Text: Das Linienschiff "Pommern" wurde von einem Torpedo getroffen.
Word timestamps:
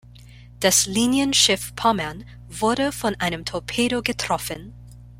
Das 0.61 0.87
Linienschiff 0.87 1.75
"Pommern" 1.75 2.25
wurde 2.49 2.91
von 2.91 3.13
einem 3.19 3.45
Torpedo 3.45 4.01
getroffen. 4.01 4.73